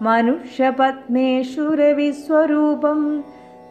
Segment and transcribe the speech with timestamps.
[0.02, 3.00] मनुष्यपत्मेषुरविस्वरूपं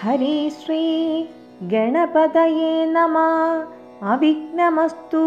[0.00, 1.24] ഹരി ശ്രീ
[1.62, 3.18] ഗണപതയേ നമ.
[4.02, 5.24] അവിഘ്നമസ്തൂ.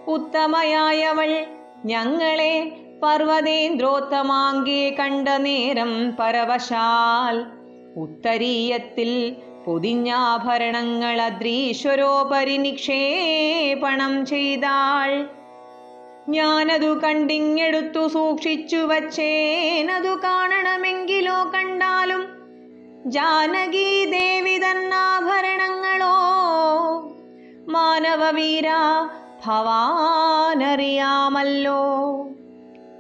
[0.08, 1.46] ഉത്തമയായവൾ
[1.86, 2.72] ഞങ്ങളെ
[3.04, 7.46] പർവതേന്ദ്രോത്തമാങ്കെ കണ്ട നേരം പരവശാൽ.
[7.98, 9.36] ഉത്തരീയത്തിൽ
[9.66, 15.26] പൊതിഞ്ഞാഭരണങ്ങൾ അദ്രീശ്വരോപരി നിക്ഷേപണം ചെയ്താൾ.
[16.30, 22.43] ഞാനതു കണ്ടിങ്ങെടുത്തു സൂക്ഷിച്ചു വച്ചേനതു കാണണമെങ്കിലോ കണ്ടാലും
[23.06, 26.16] ജാനകി ദേവി തന്നാഭരണങ്ങളോ
[27.70, 28.68] മാനവവീര
[29.46, 30.68] ഭവാനറിയാമല്ലോ.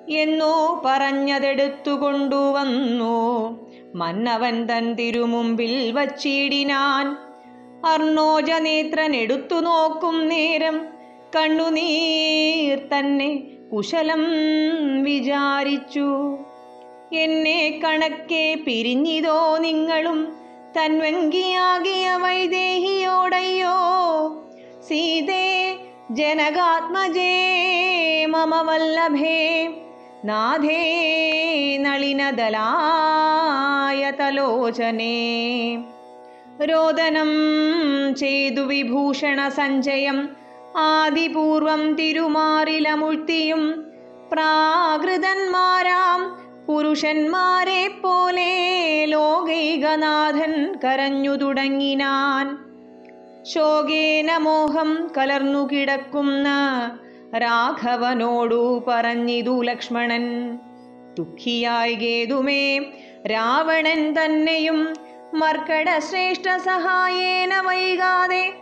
[0.09, 3.15] എന്നോ പറഞ്ഞതെടുത്തുകൊണ്ടു കൊണ്ടുവന്നു
[3.95, 7.17] മന്നവൻ തൻ തിരുമുമ്പിൽ വച്ചിടിനാൻ
[7.85, 10.85] അർണോജനേത്രൻ എടുത്തു നോക്കും നേരം
[11.35, 13.43] കണ്ണുനീർ തന്നെ
[13.73, 14.23] കുശലം
[15.03, 16.37] വിചാരിച്ചു.
[17.13, 20.33] എന്നെ കണക്കെ പിരിഞ്ഞിതോ നിങ്ങളും?
[20.77, 23.75] തൻവങ്കിയാകിയ വൈദേഹിയോടയ്യോ?
[24.87, 25.77] സീതേ
[26.11, 27.45] ജനകാത്മജേ
[28.25, 29.67] മമ വല്ലഭേ
[30.25, 30.83] നാഥേ
[31.77, 35.35] നളിനദലായ തലോചനേ.
[36.63, 37.31] രോദനം
[38.15, 40.29] ചെയ്തു വിഭൂഷണ സഞ്ജയം
[40.77, 43.91] ആദിപൂർവം തിരുമാറിലമുഴ്ത്തിയും
[44.31, 52.57] പ്രാകൃതന്മാരാം പുരുഷന്മാരെ പോലെ ലോകൈകനാഥൻ കരഞ്ഞു തുടങ്ങിനാൻ.
[53.43, 56.49] ശോകേന മോഹം കലർന്നു കിടക്കുന്ന
[57.37, 60.57] രാഘവനോടു പറഞ്ഞിതു ലക്ഷ്മണൻ.
[61.13, 62.91] ദുഃഖിയായി ഗേതുമേ
[63.25, 64.93] രാവണൻ തന്നെയും
[65.33, 68.53] മർക്കട ശ്രേഷ്ഠ സഹായേന വൈകാതെ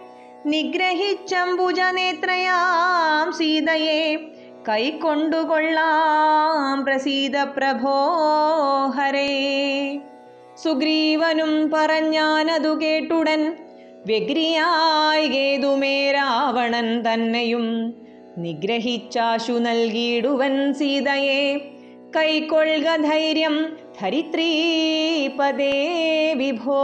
[0.45, 4.17] നിഗ്രഹിച്ചംബുജനേത്രയാം സീതയെ
[4.69, 8.13] കൈക്കൊണ്ടുകൊള്ളാം പ്രസീത പ്രഭോ
[8.87, 9.99] ഹരേ.
[10.63, 13.57] സുഗ്രീവനും പറഞ്ഞാനതു കേട്ടുടൻ
[14.05, 17.95] വ്യഗ്രിയായി ഗേതുമേ രാവണൻ തന്നെയും
[18.37, 21.61] നിഗ്രഹിച്ചാശു നൽകിയിടുവൻ സീതയെ.
[22.17, 26.83] കൈക്കൊള്ളുക ധൈര്യം ധരിത്രീപദേ വിഭോ.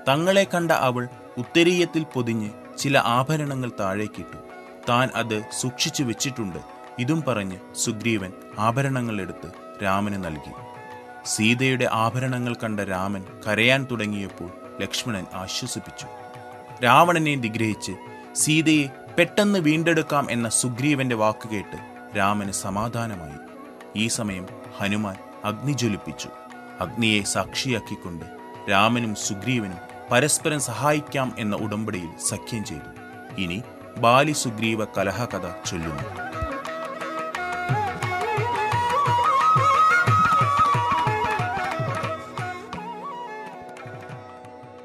[0.08, 1.08] തങ്ങളെ കണ്ട അവൾ
[1.38, 4.38] ഉത്തരീയത്തിൽ പൊതിഞ്ഞ് ചില ആഭരണങ്ങൾ താഴേക്കിട്ടു.
[4.90, 6.60] താൻ അത് സൂക്ഷിച്ചു വെച്ചിട്ടുണ്ട്.
[7.00, 9.52] ഇതും പറഞ്ഞ് സുഗ്രീവൻ ആഭരണങ്ങൾ എടുത്ത്
[9.84, 10.52] രാമന് നൽകി.
[11.26, 16.08] സീതയുടെ ആഭരണങ്ങൾ കണ്ട രാമൻ കരയാൻ തുടങ്ങിയപ്പോൾ ലക്ഷ്മണൻ ആശ്വസിപ്പിച്ചു.
[16.84, 17.92] രാവണനെ നിഗ്രഹിച്ച്
[18.36, 18.88] സീതയെ
[19.18, 21.78] പെട്ടെന്ന് വീണ്ടെടുക്കാം എന്ന സുഗ്രീവന്റെ വാക്കുകേട്ട്
[22.18, 23.40] രാമന് സമാധാനമായി.
[23.96, 24.48] ഈ സമയം
[24.78, 26.30] ഹനുമാൻ അഗ്നി ജ്വലിപ്പിച്ചു.
[26.82, 28.26] അഗ്നിയെ സാക്ഷിയാക്കിക്കൊണ്ട്
[28.72, 29.78] രാമനും സുഗ്രീവനും
[30.12, 32.90] പരസ്പരം സഹായിക്കാം എന്ന ഉടമ്പടിയിൽ സഖ്യം ചെയ്തു.
[33.42, 33.64] ഇനി
[33.98, 36.31] ബാലി സുഗ്രീവ കലഹകഥ ചൊല്ലുന്നു.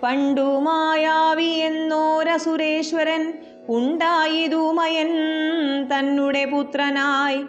[0.07, 3.33] പണ്ടു മായാവി എന്നോരസുരേശ്വരൻ
[3.69, 5.09] ഉണ്ടായതുമയൻ
[5.83, 7.45] തന്നെ പുത്രനായി.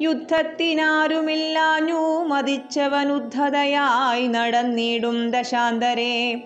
[0.00, 6.42] യുദ്ധത്തിനാരുമില്ലാഞ്ഞു മതിച്ചവനുദ്ധതയായി നടന്നിടും ദശാന്തരെ.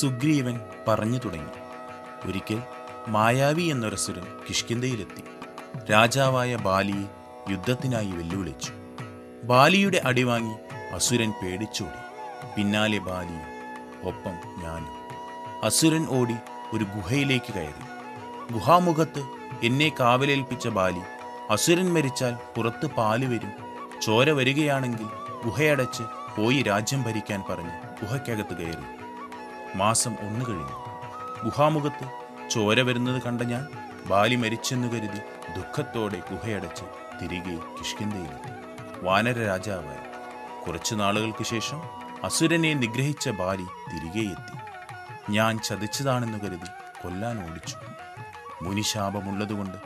[0.00, 1.54] സുഗ്രീവൻ പറഞ്ഞു തുടങ്ങി.
[2.28, 2.60] ഒരിക്കൽ
[3.08, 5.22] മായാവി എന്നൊരസുരൻ കിഷ്കിന്തയിലെത്തി
[5.92, 7.06] രാജാവായ ബാലിയെ
[7.52, 8.72] യുദ്ധത്തിനായി വെല്ലുവിളിച്ചു.
[9.44, 10.56] ബാലിയുടെ അടിവാങ്ങി
[10.94, 12.00] അസുരൻ പേടിച്ചോടി.
[12.56, 13.48] പിന്നാലെ ബാലിയും
[14.02, 14.94] ഒപ്പം ഞാനും.
[15.64, 16.36] അസുരൻ ഓടി
[16.74, 17.84] ഒരു ഗുഹയിലേക്ക് കയറി.
[18.52, 19.22] ഗുഹാമുഖത്ത്
[19.62, 21.02] എന്നെ കാവലേൽപ്പിച്ച ബാലി
[21.50, 23.52] അസുരൻ മരിച്ചാൽ പുറത്ത് പാൽ വരും
[24.00, 25.08] ചോര വരികയാണെങ്കിൽ
[25.44, 26.02] ഗുഹയടച്ച്
[26.36, 28.86] പോയി രാജ്യം ഭരിക്കാൻ പറഞ്ഞ് ഗുഹയ്ക്കകത്ത് കയറി.
[29.74, 30.76] മാസം ഒന്ന് കഴിഞ്ഞു.
[31.44, 33.66] ഗുഹാമുഖത്ത് ചോര വരുന്നത് കണ്ട ഞാൻ
[34.06, 35.18] ബാലി മരിച്ചെന്ന് കരുതി
[35.56, 36.84] ദുഃഖത്തോടെ ഗുഹയടച്ച്
[37.22, 38.52] തിരികെ കിഷ്കിന്തയിലെത്തി
[39.02, 40.12] വാനര രാജാവായി.
[40.66, 41.80] കുറച്ചു നാളുകൾക്ക് ശേഷം
[42.24, 44.58] അസുരനെ നിഗ്രഹിച്ച ബാലി തിരികെ എത്തി.
[45.32, 46.68] ഞാൻ ചതിച്ചതാണെന്ന് കരുതി
[47.02, 47.76] കൊല്ലാൻ ഓടിച്ചു.
[48.62, 49.78] മുനിശാപമുള്ളതുകൊണ്ട്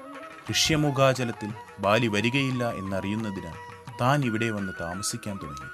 [0.50, 3.54] ഋഷ്യമുഖാചലത്തിൽ ബാലി വരികയില്ല എന്നറിയുന്നതിനാൽ
[4.00, 5.68] താൻ ഇവിടെ വന്ന് താമസിക്കാൻ തുടങ്ങി.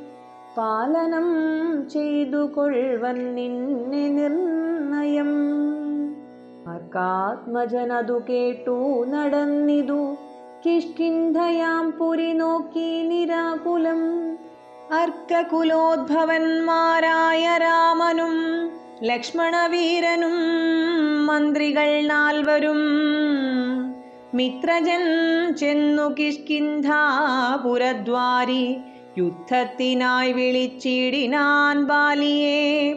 [0.58, 1.26] പാലനം
[1.90, 5.32] ചെയ്തു കൊൾവൻ നിന്നെ നിർണയം.
[6.70, 10.16] ആർക്കാത്മജനതു കേട്ടു നടന്നിതു.
[10.66, 14.02] കിഷ്കിന്ധയാം പുരി നോക്കി നിരാകുലം.
[15.02, 18.50] അർക്കകുലോദ്ഭവന്മാരായ രാമനും
[19.04, 20.36] ലക്ഷ്മണവീരനും
[21.26, 22.78] മന്ത്രികൾ നാൽവരും
[24.34, 25.02] മിത്രജൻ
[25.56, 28.78] ചെന്നു കിഷ്കിന്ധാപുരദ്വാരി
[29.18, 32.94] യുദ്ധത്തിനായി വിളിച്ചിടിനാൻ ബാലിയെ.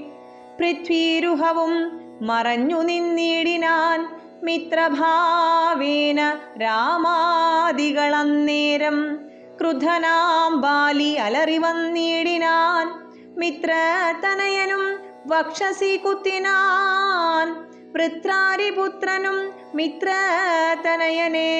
[0.59, 4.09] പൃഥ്വീരുഹവും മറഞ്ഞു നിന്നിടിനാൻ
[4.43, 9.19] മിത്രഭാവേന രാമാദികളന്നേരം
[9.61, 12.89] ക്രുധനാം ബാലി അലറി വന്നിടിനാൻ
[13.37, 17.49] മിത്രതനയനും വക്ഷസി കുത്തിനാൻ
[17.93, 21.51] വൃത്രാരിപുത്രനും മിത്രതനയനെ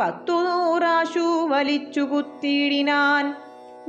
[0.00, 3.34] പത്തു നൂറാശു വലിച്ചു കുത്തിയിടിനാൻ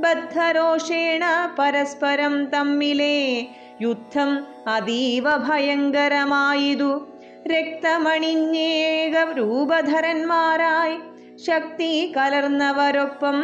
[0.00, 1.24] ബദ്ധരോഷേണ
[1.58, 3.46] പരസ്പരം തമ്മിലെ
[3.82, 7.06] യുദ്ധം അതീവ ഭയങ്കരമായതു.
[7.46, 10.96] രക്തമണിഞ്ഞേക രൂപധരന്മാരായി
[11.36, 13.42] ശക്തി കലർന്നവരൊപ്പം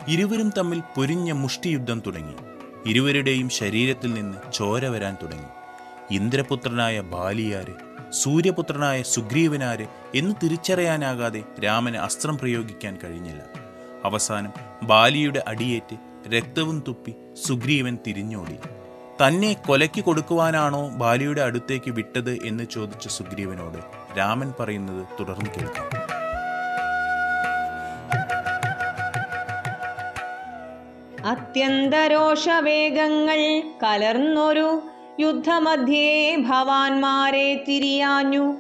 [0.09, 2.35] ഇരുവരും തമ്മിൽ പൊരിഞ്ഞ മുഷ്ടിയുദ്ധം തുടങ്ങി.
[2.87, 5.47] ഇരുവരുടെയും ശരീരത്തിൽ നിന്ന് ചോര വരാൻ തുടങ്ങി.
[6.11, 7.75] ഇന്ദ്രപുത്രനായ ബാലിയാര്
[8.13, 13.43] സൂര്യപുത്രനായ സുഗ്രീവനാര് എന്ന് തിരിച്ചറിയാനാകാതെ രാമന് അസ്ത്രം പ്രയോഗിക്കാൻ കഴിഞ്ഞില്ല.
[14.05, 15.97] അവസാനം ബാലിയുടെ അടിയേറ്റ്
[16.29, 17.13] രക്തവും തുപ്പി
[17.47, 18.86] സുഗ്രീവൻ തിരിഞ്ഞോടി.
[19.23, 23.79] തന്നെ കൊലയ്ക്ക് കൊടുക്കുവാനാണോ ബാലിയുടെ അടുത്തേക്ക് വിട്ടത് എന്ന് ചോദിച്ച സുഗ്രീവനോട്
[24.19, 26.17] രാമൻ പറയുന്നത് തുടർന്ന് കേൾക്കാം.
[31.27, 34.83] അത്യന്തരോഷവേഗങ്ങൾ കലർന്നൊരു
[35.21, 38.55] യുദ്ധമധ്യേ ഭവാന്മാരെ തിരിയാഞ്ഞു.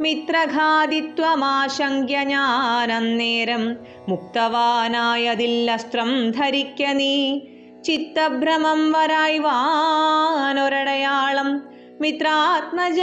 [0.00, 3.76] മിത്രഘാതിത്വമാശങ്ക്യ ഞാനന്നേരം
[4.08, 7.42] മുക്തവാനായതിൽ അസ്ത്രം ധരിക്ക നീ.
[7.84, 11.62] ചിത്തഭ്രമം വരായി വാനൊരടയാളം
[12.00, 13.00] മിത്രാത്മജ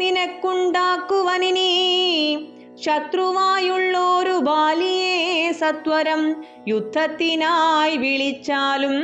[0.00, 2.36] നിനക്കുണ്ടാക്കുവനിനീ
[2.74, 6.44] ശത്രുവായുള്ളോരു ബാലിയെ സത്വരം.
[6.68, 8.94] യുദ്ധത്തിനായി വിളിച്ചാലും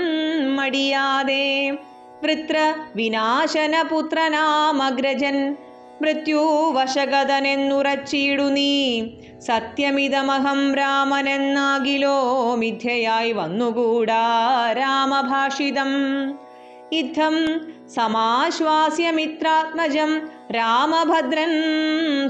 [0.57, 1.79] മടിയാതെ.
[2.23, 5.57] വൃത്ര വിനാശന പുത്രനാമഗ്രജൻ
[6.03, 9.01] മൃത്യുവശഗതനെന്നുറച്ചിടു നീ.
[9.47, 15.91] സത്യമിതമഹം രാമനെന്നാകിലോ മിഥ്യയായി വന്നുകൂടാ രാമഭാഷിതം.
[16.93, 17.35] ഇത്തം
[17.89, 21.51] സമാശ്വാസ്യമിത്രാത്മജം രാമഭദ്രൻ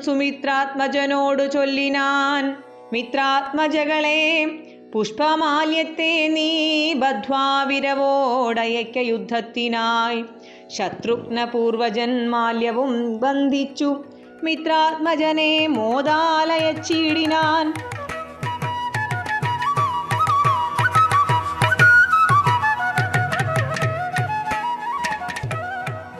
[0.06, 2.56] സുമിത്രാത്മജനോടു ചൊല്ലിനാൻ.
[2.92, 4.46] മിത്രാത്മജകളെ
[4.94, 10.24] പുഷ്പമാല്യത്തെ നീ ബദ്ധ്വാവിരവോടയക്ക യുദ്ധത്തിനായി
[10.66, 14.04] ശത്രുഘ്ന പൂർവജന്മാല്യവും ബന്ധിച്ചു.
[14.42, 17.74] മിത്രാത്മജനെ മോദാലയച്ചീടിനാൻ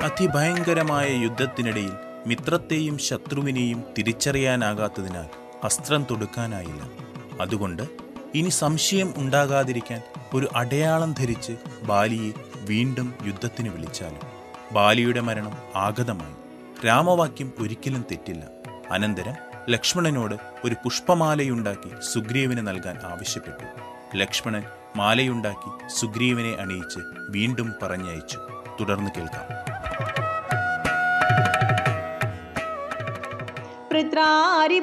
[0.03, 1.93] അതിഭയങ്കരമായ യുദ്ധത്തിനിടയിൽ
[2.27, 5.27] മിത്രത്തെയും ശത്രുവിനെയും തിരിച്ചറിയാനാകാത്തതിനാൽ
[5.65, 6.83] അസ്ത്രം തൊടുക്കാനായില്ല.
[7.41, 7.83] അതുകൊണ്ട്
[8.35, 10.03] ഇനി സംശയം ഉണ്ടാകാതിരിക്കാൻ
[10.35, 11.53] ഒരു അടയാളം ധരിച്ച്
[11.83, 14.21] ബാലിയെ വീണ്ടും യുദ്ധത്തിന് വിളിച്ചാലും.
[14.73, 16.42] ബാലിയുടെ മരണം ആഗതമായി.
[16.87, 18.47] രാമവാക്യം ഒരിക്കലും തെറ്റില്ല.
[18.91, 19.35] അനന്തരം
[19.69, 20.35] ലക്ഷ്മണനോട്
[20.65, 23.65] ഒരു പുഷ്പമാലയുണ്ടാക്കി സുഗ്രീവന് നൽകാൻ ആവശ്യപ്പെട്ടു.
[24.17, 24.63] ലക്ഷ്മണൻ
[24.97, 26.99] മാലയുണ്ടാക്കി സുഗ്രീവനെ അണിയിച്ച്
[27.31, 28.39] വീണ്ടും പറഞ്ഞയച്ചു.
[28.81, 29.73] തുടർന്ന് കേൾക്കാം.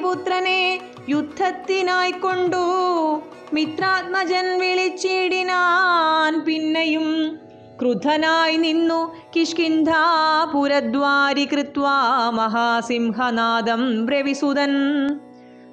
[0.02, 2.56] പുത്രനെ യുദ്ധത്തിനായി കൊണ്ടു
[3.52, 7.38] മിത്രാത്മജൻ വിളിച്ചിടിനാൻ പിന്നെയും
[7.80, 9.14] ക്രുദ്ധനായി നിന്നു.
[9.36, 14.70] കിഷ്കിന്ധാപുരദ്വാരി കൃത്വാ മഹാസിംഹനാദം ബ്രവിസുതൻ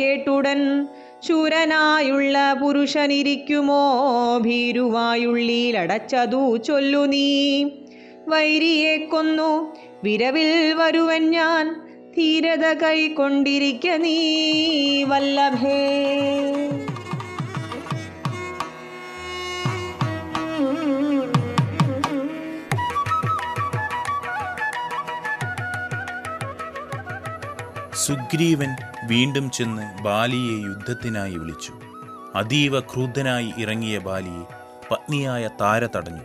[0.00, 0.88] കേട്ടുടൻ
[1.28, 4.38] ശൂരനായുള്ള പുരുഷനിരിക്കുമോ?
[4.38, 7.64] ഭീരുവായുള്ളിലടച്ചതു ചൊല്ലു നീ.
[8.28, 11.76] വൈരിയെ കൊന്നു വിരവിൽ വരുവൻ ഞാൻ.
[12.16, 14.24] ധീരത കൈക്കൊണ്ടിരിക്ക നീ
[15.04, 15.96] വല്ലഭേ.
[28.06, 31.72] സുഗ്രീവൻ വീണ്ടും ചെന്ന് ബാലിയെ യുദ്ധത്തിനായി വിളിച്ചു.
[32.34, 34.44] അതീവ ക്രൂദ്ധനായി ഇറങ്ങിയ ബാലിയെ
[34.90, 36.22] പത്നിയായ താര തടഞ്ഞു.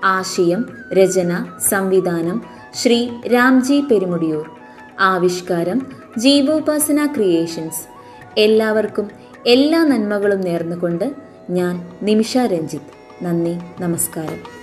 [0.04, 2.42] ആശയം രചന സംവിധാനം
[2.74, 4.50] ശ്രീ രാംജി പെരുമുടിയൂർ
[5.00, 5.78] ആവിഷ്കാരം
[6.18, 7.82] ജീവോപാസന ക്രിയേഷൻസ്.
[8.38, 9.10] എല്ലാവർക്കും
[9.46, 11.12] എല്ലാ നന്മകളും നേർന്നുകൊണ്ട്
[11.50, 13.01] ഞാൻ നിമിഷ രഞ്ജിത്ത്.
[13.24, 14.61] നന്ദി നമസ്കാരം.